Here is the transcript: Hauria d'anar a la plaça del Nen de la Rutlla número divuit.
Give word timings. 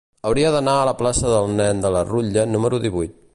Hauria 0.27 0.53
d'anar 0.55 0.73
a 0.77 0.87
la 0.89 0.93
plaça 1.01 1.33
del 1.35 1.53
Nen 1.59 1.85
de 1.85 1.93
la 1.97 2.03
Rutlla 2.09 2.47
número 2.57 2.81
divuit. 2.89 3.19